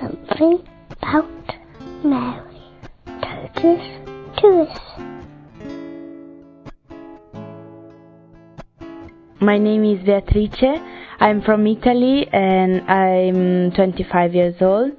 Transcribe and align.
something 0.00 0.66
about 1.02 1.30
Mary. 2.04 2.62
Totus 3.06 3.84
Tuus. 4.36 4.72
My 9.40 9.58
name 9.58 9.84
is 9.84 10.04
Beatrice. 10.04 10.80
I'm 11.20 11.42
from 11.42 11.66
Italy 11.66 12.26
and 12.32 12.80
I'm 12.90 13.72
25 13.72 14.34
years 14.34 14.54
old. 14.60 14.92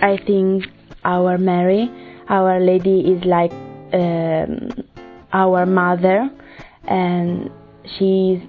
I 0.00 0.18
think 0.26 0.64
our 1.04 1.38
Mary, 1.38 1.90
Our 2.28 2.60
Lady, 2.60 3.00
is 3.00 3.24
like 3.24 3.52
um, 3.92 4.70
our 5.32 5.64
mother, 5.64 6.28
and 6.84 7.50
she's 7.98 8.40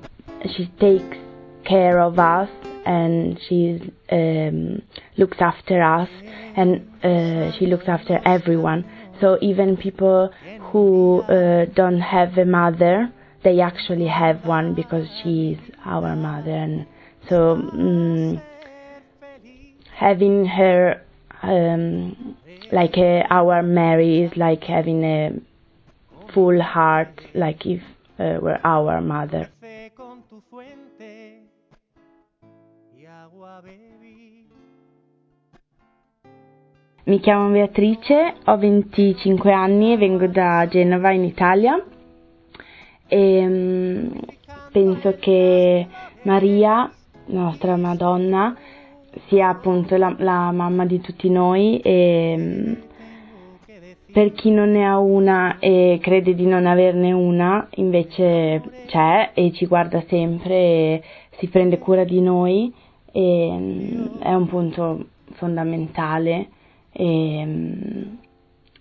she 0.55 0.67
takes 0.79 1.17
care 1.65 1.99
of 1.99 2.19
us 2.19 2.49
and 2.87 3.39
she 3.47 3.91
um, 4.11 4.81
looks 5.17 5.37
after 5.39 5.81
us 5.81 6.09
and 6.55 6.69
uh, 7.03 7.51
she 7.57 7.65
looks 7.65 7.87
after 7.87 8.19
everyone. 8.25 8.85
So 9.19 9.37
even 9.41 9.77
people 9.77 10.31
who 10.71 11.21
uh, 11.23 11.65
don't 11.65 11.99
have 11.99 12.37
a 12.37 12.45
mother, 12.45 13.11
they 13.43 13.59
actually 13.59 14.07
have 14.07 14.45
one 14.45 14.73
because 14.73 15.07
she's 15.21 15.57
our 15.85 16.15
mother. 16.15 16.51
And 16.51 16.87
so 17.29 17.53
um, 17.53 18.41
having 19.93 20.45
her 20.45 21.01
um, 21.43 22.37
like 22.71 22.97
uh, 22.97 23.23
our 23.29 23.61
Mary 23.63 24.21
is 24.21 24.31
like 24.37 24.63
having 24.63 25.03
a 25.03 25.31
full 26.33 26.61
heart, 26.61 27.21
like 27.33 27.65
if 27.65 27.81
uh, 28.19 28.39
were 28.41 28.59
our 28.63 29.01
mother. 29.01 29.49
Mi 37.05 37.19
chiamo 37.19 37.49
Beatrice, 37.49 38.35
ho 38.45 38.55
25 38.55 39.51
anni 39.51 39.93
e 39.93 39.97
vengo 39.97 40.27
da 40.27 40.67
Genova 40.69 41.09
in 41.09 41.23
Italia. 41.23 41.83
E 43.07 43.47
um, 43.47 44.11
penso 44.71 45.15
che 45.19 45.87
Maria, 46.21 46.91
nostra 47.27 47.77
Madonna, 47.77 48.55
sia 49.25 49.49
appunto 49.49 49.97
la, 49.97 50.13
la 50.19 50.51
mamma 50.51 50.85
di 50.85 51.01
tutti 51.01 51.27
noi 51.27 51.79
e 51.79 52.35
um, 52.37 52.77
per 54.11 54.33
chi 54.33 54.51
non 54.51 54.69
ne 54.69 54.85
ha 54.85 54.99
una 54.99 55.57
e 55.57 55.97
crede 55.99 56.35
di 56.35 56.45
non 56.45 56.67
averne 56.67 57.11
una, 57.11 57.67
invece 57.75 58.61
c'è 58.85 59.31
e 59.33 59.51
ci 59.51 59.65
guarda 59.65 60.03
sempre 60.07 60.53
e 60.53 61.03
si 61.39 61.47
prende 61.47 61.79
cura 61.79 62.03
di 62.03 62.21
noi 62.21 62.85
e 63.11 63.47
um, 63.49 64.19
è 64.19 64.33
un 64.33 64.47
punto 64.47 65.05
fondamentale 65.33 66.47
e 66.91 68.07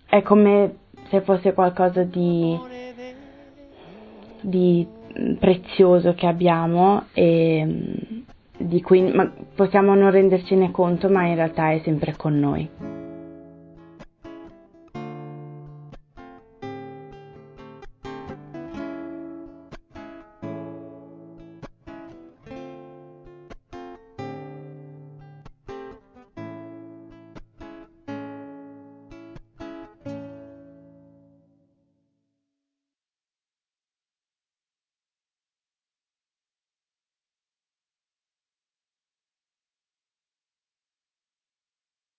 è 0.06 0.22
come 0.22 0.76
se 1.08 1.20
fosse 1.20 1.52
qualcosa 1.52 2.02
di, 2.02 2.58
di 4.40 4.86
prezioso 5.38 6.14
che 6.14 6.26
abbiamo 6.26 7.04
e 7.12 8.04
di 8.58 8.80
cui 8.80 9.12
possiamo 9.54 9.94
non 9.94 10.10
rendercene 10.10 10.70
conto 10.70 11.08
ma 11.08 11.26
in 11.26 11.34
realtà 11.34 11.72
è 11.72 11.80
sempre 11.84 12.14
con 12.16 12.38
noi. 12.38 12.85